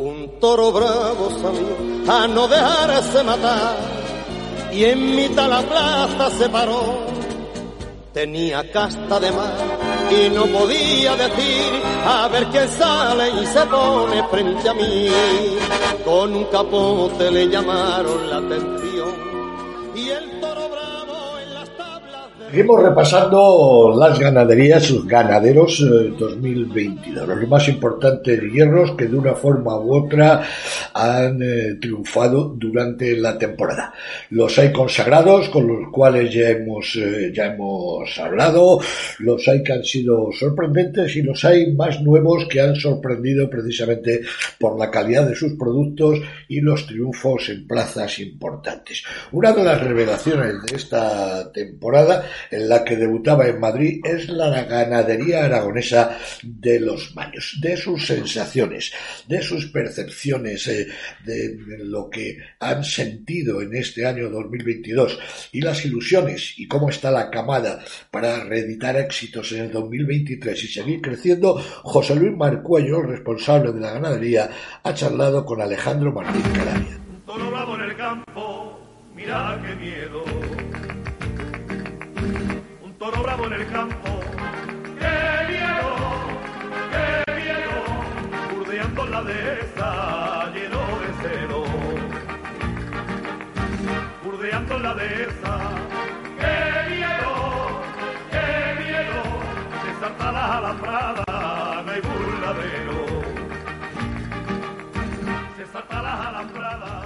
[0.00, 3.76] Un toro bravo salió a no dejarse matar
[4.72, 7.04] y en mitad la plaza se paró.
[8.14, 9.52] Tenía casta de mar
[10.10, 15.08] y no podía decir a ver quién sale y se pone frente a mí.
[16.02, 19.14] Con un capote le llamaron la atención
[19.94, 20.29] y el
[22.50, 29.36] Seguimos repasando las ganaderías, sus ganaderos eh, 2022, los más importantes hierros que de una
[29.36, 30.42] forma u otra
[30.92, 33.94] han eh, triunfado durante la temporada.
[34.30, 38.80] Los hay consagrados, con los cuales ya hemos, eh, ya hemos hablado,
[39.20, 44.22] los hay que han sido sorprendentes y los hay más nuevos que han sorprendido precisamente
[44.58, 49.04] por la calidad de sus productos y los triunfos en plazas importantes.
[49.30, 54.64] Una de las revelaciones de esta temporada en la que debutaba en Madrid es la
[54.64, 58.92] ganadería aragonesa de los Maños, de sus sensaciones,
[59.26, 60.86] de sus percepciones, eh,
[61.24, 65.18] de lo que han sentido en este año 2022
[65.52, 70.68] y las ilusiones y cómo está la camada para reeditar éxitos en el 2023 y
[70.68, 74.50] seguir creciendo, José Luis Marcuello, responsable de la ganadería,
[74.82, 76.42] ha charlado con Alejandro Martín
[77.50, 78.78] bravo en el campo,
[79.14, 80.29] mira qué miedo.
[83.52, 84.20] El campo,
[84.98, 85.92] qué miedo,
[86.92, 88.56] qué miedo.
[88.56, 91.10] Burdeando la dehesa, lleno de.
[94.24, 95.58] Burdeando la dehesa,
[96.38, 97.32] qué miedo,
[98.30, 99.22] qué miedo.
[99.84, 103.22] Se salta la alambrada, no hay burladero.
[105.56, 107.02] Se salta la alambrada.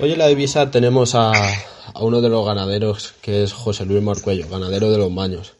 [0.00, 1.32] Hoy en la divisa tenemos a,
[1.98, 5.54] a uno de los ganaderos que es José Luis Marcuello, ganadero de los Maños.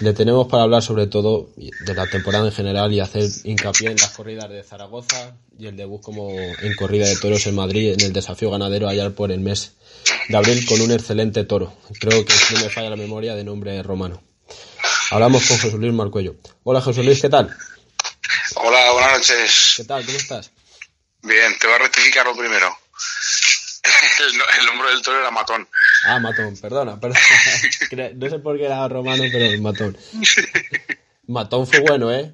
[0.00, 3.96] Le tenemos para hablar sobre todo de la temporada en general y hacer hincapié en
[3.96, 8.00] las corridas de Zaragoza y el debut como en corrida de toros en Madrid en
[8.00, 9.74] el desafío ganadero allá por el mes
[10.28, 11.72] de abril con un excelente toro.
[12.00, 14.20] Creo que no me falla la memoria de nombre romano.
[15.12, 16.34] Hablamos con José Luis Marcuello.
[16.64, 17.56] Hola José Luis, ¿qué tal?
[18.56, 19.74] Hola, buenas noches.
[19.76, 20.04] ¿Qué tal?
[20.04, 20.50] ¿Cómo estás?
[21.22, 22.76] Bien, te voy a rectificar lo primero.
[24.18, 25.68] El, el nombre del toro era Matón.
[26.04, 27.20] Ah, Matón, perdona, perdona.
[28.14, 29.96] No sé por qué era romano, pero el Matón.
[31.26, 32.32] Matón fue bueno, ¿eh?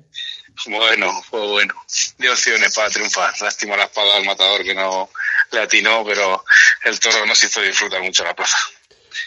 [0.67, 1.75] Bueno, fue bueno.
[2.19, 3.33] Dio opciones para triunfar.
[3.41, 5.09] Lástima la espada del matador que no
[5.53, 6.45] le atinó, pero
[6.85, 8.59] el toro nos hizo disfrutar mucho la plaza.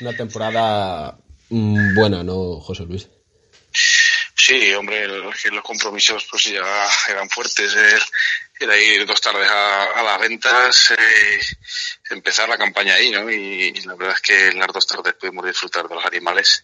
[0.01, 1.17] Una temporada
[1.49, 3.07] mm, buena, ¿no, José Luis?
[4.35, 6.61] Sí, hombre, el- los compromisos pues ya
[7.09, 7.73] eran fuertes.
[7.75, 8.01] el-
[8.61, 11.39] Era ir dos tardes a, las ventas, eh,
[12.11, 13.27] empezar la campaña ahí, ¿no?
[13.27, 16.63] Y, la verdad es que en las dos tardes pudimos disfrutar de los animales.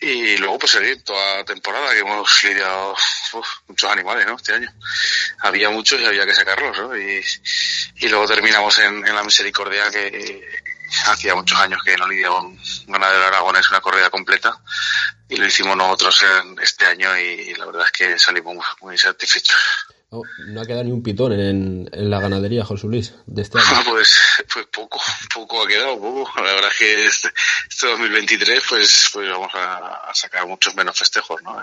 [0.00, 2.94] Y luego pues seguir toda la temporada que hemos lidiado
[3.66, 4.36] muchos animales, ¿no?
[4.36, 4.72] Este año.
[5.40, 6.96] Había muchos y había que sacarlos, ¿no?
[6.96, 7.20] Y,
[8.08, 10.62] luego terminamos en, en la misericordia que
[11.06, 12.56] hacía muchos años que no lidiaba un
[12.86, 14.56] ganadero aragonés una corrida completa
[15.28, 19.93] y lo hicimos nosotros en este año y la verdad es que salimos muy satisfechos.
[20.10, 23.84] No, ha quedado ni un pitón en, en la ganadería, José Luis, de este año.
[23.84, 25.00] Pues, pues poco,
[25.32, 26.30] poco ha quedado, poco.
[26.40, 27.32] La verdad es que este,
[27.68, 31.60] este 2023 pues, pues vamos a, sacar muchos menos festejos, ¿no?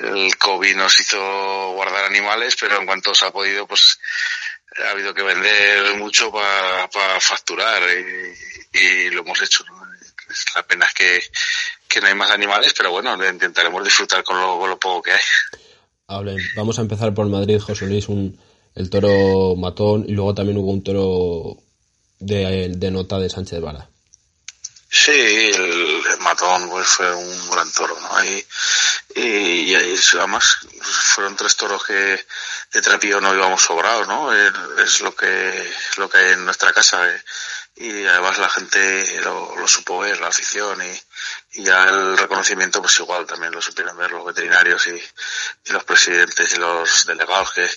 [0.00, 3.98] El, COVID nos hizo guardar animales, pero en cuanto se ha podido, pues
[4.84, 9.84] ha habido que vender mucho para facturar y, y lo hemos hecho, ¿no?
[10.54, 11.22] La pena es que,
[11.88, 15.12] que no hay más animales, pero bueno, intentaremos disfrutar con lo, con lo poco que
[15.12, 15.22] hay.
[16.06, 16.38] Hablen.
[16.56, 18.38] Vamos a empezar por Madrid, José Luis, un,
[18.74, 21.56] el toro matón y luego también hubo un toro
[22.18, 23.88] de, de nota de Sánchez Vara.
[24.90, 28.24] Sí, el, matón pues fue un gran toro, ¿no?
[28.24, 28.46] Y,
[29.16, 32.24] y, ahí, además fueron tres toros que
[32.72, 34.32] de trapío no íbamos sobrados, ¿no?
[34.32, 34.52] Es,
[34.84, 37.22] es lo que lo que hay en nuestra casa eh.
[37.76, 41.00] y además la gente lo, lo supo ver, la afición y,
[41.54, 45.00] y ya el reconocimiento pues igual también lo supieron ver los veterinarios y,
[45.72, 47.68] los presidentes y los delegados que,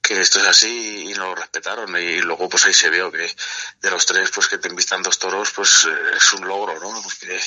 [0.00, 3.34] que esto es así y lo respetaron y luego pues ahí se vio que
[3.80, 7.02] de los tres pues que te invistan dos toros pues eh, es un logro, ¿no?
[7.02, 7.40] Porque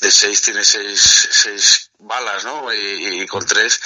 [0.00, 2.72] de seis tiene seis, seis balas, ¿no?
[2.72, 3.80] Y, y, con tres,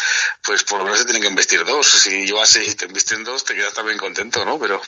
[0.45, 1.87] pues por lo menos se tienen que investir dos.
[1.87, 4.59] Si llevas seis y te invisten dos, te quedas también contento, ¿no?
[4.59, 4.81] Pero,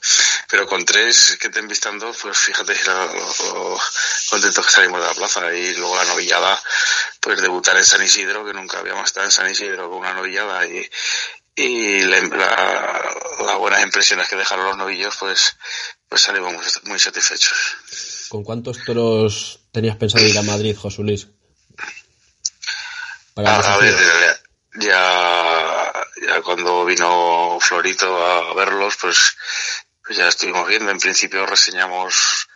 [0.50, 3.14] pero con tres que te invistan dos, pues fíjate lo,
[3.54, 3.80] lo
[4.30, 5.54] contentos que salimos de la plaza.
[5.54, 6.60] Y luego la novillada,
[7.20, 10.66] pues debutar en San Isidro, que nunca habíamos estado en San Isidro con una novillada
[10.66, 10.88] y,
[11.56, 15.56] y la, la, las buenas impresiones que dejaron los novillos, pues,
[16.08, 17.56] pues salimos muy, muy satisfechos.
[18.28, 21.28] ¿Con cuántos toros tenías pensado ir a Madrid, José Luis?
[23.38, 23.94] Para a, a ver,
[24.80, 25.92] ya,
[26.26, 29.36] ya cuando vino Florito a verlos, pues,
[30.04, 30.90] pues ya estuvimos viendo.
[30.90, 32.48] En principio reseñamos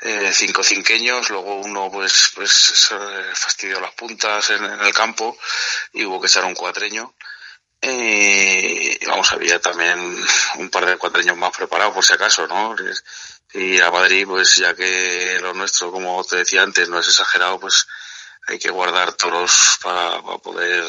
[0.00, 2.92] eh, cinco cinqueños, luego uno pues, pues
[3.34, 5.38] fastidió las puntas en, el campo
[5.92, 7.14] y hubo que echar un cuatreño.
[7.80, 10.00] Eh, y vamos, había también
[10.56, 12.74] un par de cuatreños más preparados por si acaso, ¿no?
[13.52, 17.60] Y a Madrid, pues ya que lo nuestro, como te decía antes, no es exagerado,
[17.60, 17.86] pues
[18.46, 20.84] hay que guardar toros para, poder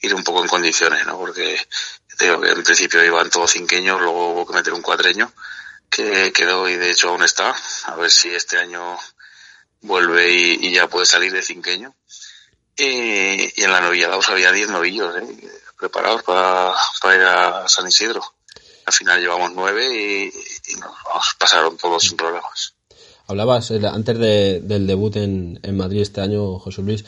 [0.00, 1.18] ir un poco en condiciones, ¿no?
[1.18, 1.58] Porque
[2.18, 5.32] digo en principio iban todos cinqueños, luego hubo que meter un cuatreño
[5.90, 7.54] que quedó y de hecho aún está.
[7.84, 8.98] A ver si este año
[9.80, 11.94] vuelve y, ya puede salir de cinqueño.
[12.76, 15.62] Y, en la novillada os había 10 novillos ¿eh?
[15.78, 16.74] preparados para,
[17.14, 18.22] ir a San Isidro.
[18.84, 22.75] Al final llevamos nueve y, nos pasaron todos sin problemas.
[23.28, 27.04] Hablabas eh, antes del debut en, Madrid este año, José Luis.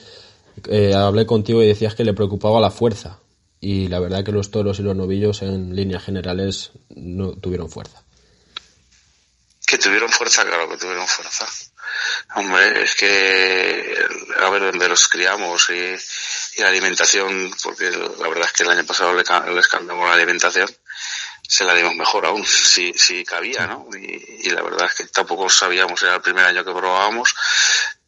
[0.68, 3.20] Eh, hablé contigo y decías que le preocupaba la fuerza.
[3.60, 8.02] Y la verdad que los toros y los novillos en líneas generales no tuvieron fuerza.
[9.66, 11.46] Que tuvieron fuerza, claro que tuvieron fuerza.
[12.34, 13.96] Hombre, es que
[14.38, 18.84] a ver dónde los criamos y, la alimentación, porque la verdad es que el año
[18.84, 20.68] pasado les, cambiamos la alimentación,
[21.48, 23.88] se la dimos mejor aún, si, si cabía, ¿no?
[23.98, 27.34] Y, la verdad es que tampoco sabíamos, era el primer año que probábamos,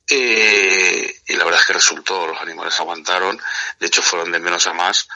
[0.06, 3.40] y la verdad es que resultó, los animales aguantaron,
[3.78, 5.08] de hecho fueron de menos a más,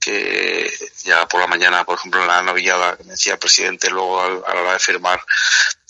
[0.00, 0.72] que
[1.04, 4.54] ya por la mañana, por ejemplo, en la novillada, me decía el presidente luego a
[4.54, 5.22] la hora de firmar,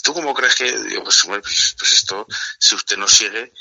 [0.03, 0.73] ¿Tú cómo crees que,
[1.05, 2.27] pues, pues, pues, esto,
[2.59, 3.53] si usted no sigue,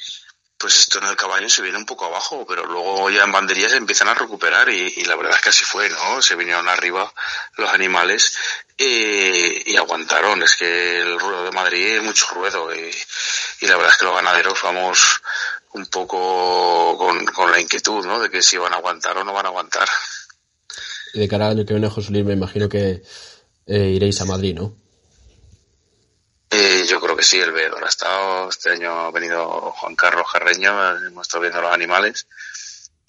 [0.57, 3.71] pues esto en el caballo se viene un poco abajo, pero luego ya en banderías
[3.71, 6.21] se empiezan a recuperar y, la verdad es que así fue, ¿no?
[6.21, 7.11] Se vinieron arriba
[7.57, 8.33] los animales
[8.77, 10.41] y, aguantaron.
[10.41, 12.91] Es que el ruedo de Madrid es mucho ruedo y,
[13.67, 15.21] la verdad es que los ganaderos vamos
[15.73, 18.19] un poco con, la inquietud, ¿no?
[18.19, 19.87] De que si van a aguantar o no van a aguantar.
[21.13, 23.03] Y de cara al año que viene, José Luis, me imagino que
[23.67, 24.86] eh, iréis a Madrid, ¿no?
[26.49, 28.49] Eh, yo creo que sí, el veedor ha estado.
[28.49, 32.27] Este año ha venido Juan Carlos Jarreño, hemos estado viendo los animales.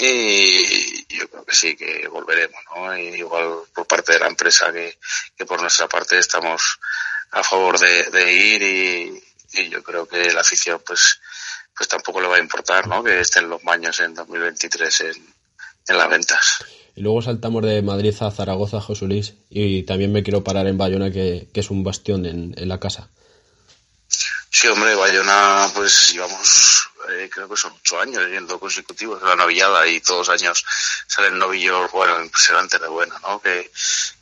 [0.01, 2.97] Y yo creo que sí, que volveremos, ¿no?
[2.97, 4.97] igual por parte de la empresa que,
[5.37, 6.79] que por nuestra parte estamos
[7.33, 11.21] a favor de, ir y, yo creo que la afición pues
[11.77, 13.03] pues tampoco le va a importar, ¿no?
[13.03, 15.35] Que estén los baños en 2023 en,
[15.89, 16.65] en las ventas.
[16.95, 20.77] Y luego saltamos de Madrid a Zaragoza, José Luis, y también me quiero parar en
[20.77, 23.11] Bayona, que, que es un bastión en, en la casa.
[24.51, 29.37] Sí, hombre, Bayona, pues llevamos, eh, creo que son ocho años yendo consecutivos de la
[29.37, 30.65] novillada y todos los años
[31.07, 33.41] salen novillos, bueno, impresionantes de bueno, ¿no?
[33.41, 33.71] Que,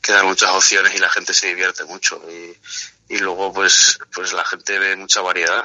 [0.02, 2.20] que dan muchas opciones y la gente se divierte mucho.
[2.28, 5.64] Y, y luego, pues, pues la gente ve mucha variedad.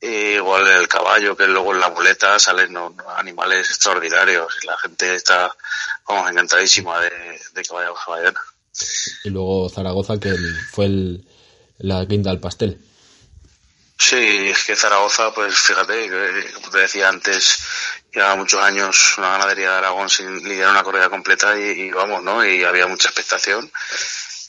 [0.00, 2.76] igual en el caballo, que luego en la muleta salen
[3.16, 5.54] animales extraordinarios y la gente está,
[6.08, 8.40] vamos, encantadísima de, de que vaya a Bayona.
[9.22, 10.34] Y luego Zaragoza, que
[10.72, 11.28] fue el,
[11.78, 12.80] la quinta del pastel.
[13.96, 17.58] Sí, es que Zaragoza, pues fíjate, como te decía antes,
[18.12, 22.44] llevaba muchos años una ganadería de Aragón sin lidiar una corrida completa y, vamos, ¿no?
[22.44, 23.70] Y había mucha expectación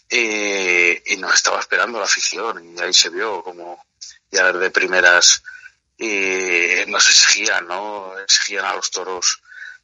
[0.09, 3.85] y, y, nos estaba esperando la afición y ahí se vio como
[4.31, 5.43] ya desde primeras
[5.97, 8.17] y nos exigían, ¿no?
[8.19, 9.41] Exigían a los toros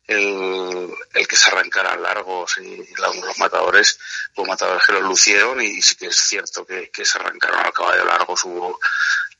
[0.08, 4.00] el, el que se arrancaran largos y, los matadores,
[4.36, 7.74] hubo matadores que los lucieron y, sí que es cierto que, que se arrancaron al
[7.74, 8.80] caballo largos, hubo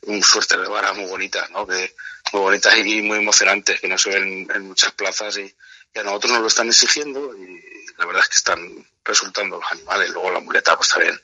[0.03, 1.65] un suerte de varas muy bonitas, ¿no?
[1.67, 1.96] Que,
[2.34, 5.53] muy bonitas y muy emocionantes, que no se ven en muchas plazas y,
[5.93, 7.62] a nosotros nos lo están exigiendo y
[7.98, 10.10] la verdad es que están resultando los animales.
[10.12, 11.22] Luego la muleta, pues también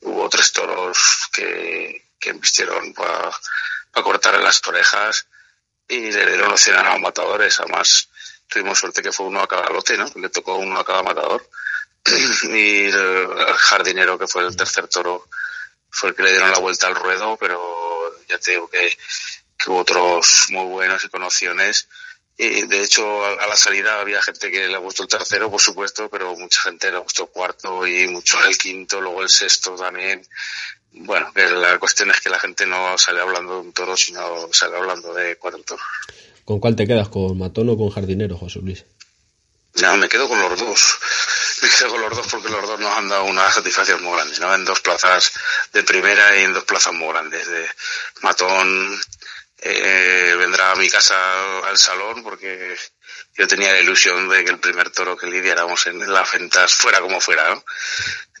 [0.00, 3.30] hubo tres toros que, que embistieron para
[4.02, 5.26] cortar las orejas
[5.86, 7.60] y le dieron opción a los matadores.
[7.60, 8.08] Además,
[8.48, 10.10] tuvimos suerte que fue uno a cada lote, ¿no?
[10.14, 11.46] Le tocó uno a cada matador.
[12.44, 15.28] y el jardinero, que fue el tercer toro,
[15.90, 17.95] fue el que le dieron la vuelta al ruedo, pero
[18.36, 18.96] ya te digo que,
[19.66, 21.88] hubo otros muy buenos y con opciones.
[22.38, 26.10] Y de hecho, a, la salida había gente que le gustó el tercero, por supuesto,
[26.10, 30.26] pero mucha gente le gustó el cuarto y mucho el quinto, luego el sexto también.
[30.92, 34.76] Bueno, la cuestión es que la gente no sale hablando de un toro, sino sale
[34.76, 35.84] hablando de cuatro toros.
[36.44, 37.08] ¿Con cuál te quedas?
[37.08, 38.84] ¿Con Matón o con Jardinero, José Luis?
[39.82, 40.98] No, me quedo con los dos.
[41.62, 44.54] Me con los dos porque los dos nos han dado una satisfacción muy grande, ¿no?
[44.54, 45.32] En dos plazas
[45.72, 47.46] de primera y en dos plazas muy grandes.
[47.46, 47.68] De
[48.20, 49.00] Matón
[49.58, 51.16] eh, vendrá a mi casa
[51.66, 52.76] al salón porque
[53.36, 57.00] yo tenía la ilusión de que el primer toro que lidiáramos en las ventas fuera
[57.00, 57.64] como fuera, ¿no?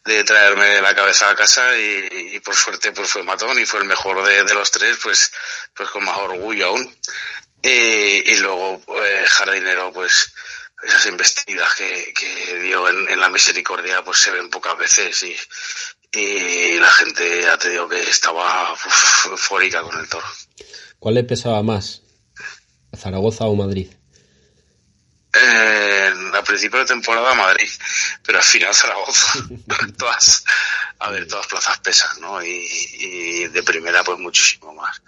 [0.04, 3.86] de traerme la cabeza a casa y, por suerte pues fue Matón y fue el
[3.86, 5.32] mejor de, de, los tres pues
[5.74, 6.96] pues con más orgullo aún
[7.62, 10.32] y, y luego, pues, jardinero, pues,
[10.82, 15.36] esas investidas que, que dio en, la misericordia pues se ven pocas veces y,
[16.18, 18.74] y la gente ya te digo que estaba
[19.30, 20.26] eufórica con el toro.
[20.98, 22.02] ¿Cuál le pesaba más?
[22.94, 23.88] ¿Zaragoza o Madrid?
[25.32, 27.68] Eh, a principio de temporada Madrid,
[28.24, 29.38] pero al final Zaragoza.
[29.98, 30.44] todas,
[30.98, 32.42] a ver, todas plazas pesan, ¿no?
[32.42, 32.66] Y,
[33.00, 35.02] y, de primera pues muchísimo más.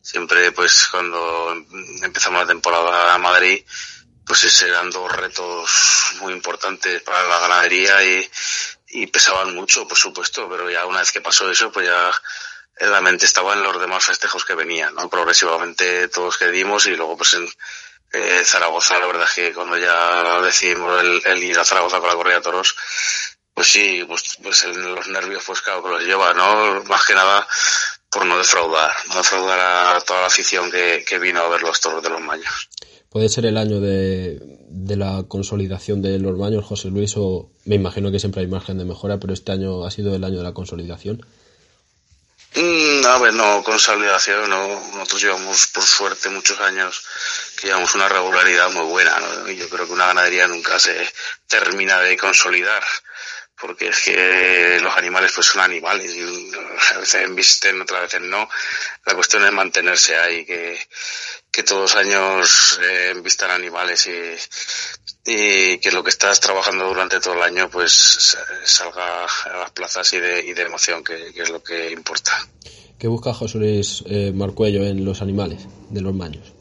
[0.00, 1.52] Siempre pues cuando
[2.02, 3.64] empezamos la temporada Madrid,
[4.26, 5.70] pues eran dos retos
[6.20, 8.30] muy importantes para la ganadería y,
[8.88, 12.12] y pesaban mucho, por supuesto, pero ya una vez que pasó eso, pues ya
[12.80, 15.08] la mente estaba en los demás festejos que venían, ¿no?
[15.08, 17.48] Progresivamente todos que dimos y luego pues en
[18.12, 22.14] eh, Zaragoza, la verdad es que cuando ya decidimos el, ir a Zaragoza con la
[22.14, 22.76] corrida de toros,
[23.52, 26.82] pues sí, pues, pues los nervios pues claro que los lleva, ¿no?
[26.84, 27.46] Más que nada
[28.10, 31.80] por no defraudar, no defraudar a toda la afición que, que vino a ver los
[31.80, 32.68] toros de los maños.
[33.14, 34.40] ¿Puede ser el año de,
[34.70, 37.14] de la consolidación de los baños, José Luis?
[37.16, 40.24] O me imagino que siempre hay margen de mejora, pero este año ha sido el
[40.24, 41.24] año de la consolidación.
[42.56, 44.66] Mm, a no, consolidación, no.
[44.94, 47.04] Nosotros llevamos, por suerte, muchos años
[47.60, 49.48] que llevamos una regularidad muy buena, ¿no?
[49.48, 50.96] Y yo creo que una ganadería nunca se
[51.46, 52.82] termina de consolidar
[53.60, 56.50] porque es que los animales pues son animales y
[56.94, 58.48] a veces embisten, otras veces no.
[59.06, 60.78] La cuestión es mantenerse ahí, que,
[61.50, 67.20] que todos los años eh, envistan animales y, y que lo que estás trabajando durante
[67.20, 71.50] todo el año pues salga a las plazas y de, y de emoción, que, es
[71.50, 72.32] lo que importa.
[72.98, 76.52] ¿Qué busca José Luis eh, Marcuello en los animales de los maños?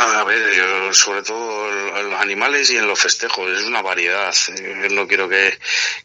[0.00, 4.32] A ver, sobre todo en los animales y en los festejos, es una variedad.
[4.56, 5.58] Yo no quiero que,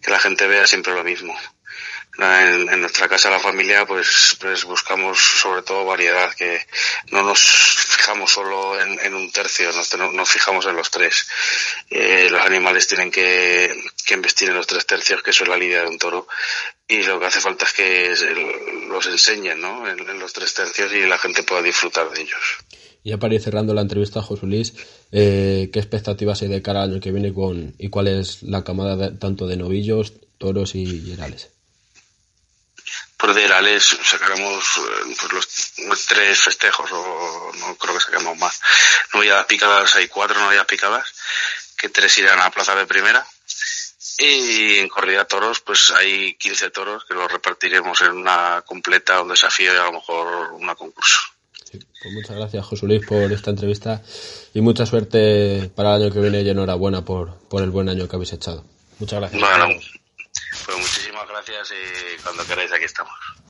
[0.08, 1.40] la gente vea siempre lo mismo.
[2.18, 6.66] En, nuestra casa, la familia, pues, pues buscamos sobre todo variedad, que
[7.12, 11.28] no nos fijamos solo en, un tercio, nos, fijamos en los tres.
[11.92, 15.58] Eh, los animales tienen que, que investir en los tres tercios, que eso es la
[15.58, 16.28] lidia de un toro,
[16.88, 18.16] y lo que hace falta es que
[18.88, 19.88] los enseñen, ¿no?
[19.88, 22.58] En los tres tercios y la gente pueda disfrutar de ellos.
[23.04, 24.74] Y ya para ir cerrando la entrevista, José Luis,
[25.12, 28.64] eh, ¿qué expectativas hay de cara al año que viene con y cuál es la
[28.64, 31.50] camada tanto de novillos, toros y herales?
[33.24, 38.60] Por de herales sacaremos eh, pues los, tres festejos, o no creo que saquemos más.
[39.14, 41.08] Novillas picadas hay cuatro novillas picadas,
[41.78, 43.26] que tres irán a plaza de primera.
[44.18, 49.30] Y en corrida toros, pues hay 15 toros que los repartiremos en una completa, un
[49.30, 51.22] desafío y a lo mejor una concurso.
[51.80, 54.02] Pues muchas gracias, José Luis, por esta entrevista
[54.54, 58.08] y mucha suerte para el año que viene y enhorabuena por, por el buen año
[58.08, 58.64] que habéis echado.
[59.00, 59.42] Muchas gracias.
[59.42, 59.68] Bueno,
[60.66, 63.14] pues muchísimas gracias y cuando queráis aquí estamos.